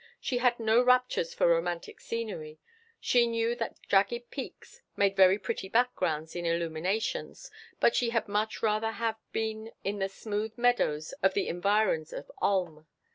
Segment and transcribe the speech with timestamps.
[0.19, 2.57] she had no raptures for romantic scenery;
[2.99, 8.63] she knew that jagged peaks made very pretty backgrounds in illuminations, but she had much
[8.63, 12.87] rather have been in the smooth meadows of the environs of Ulm.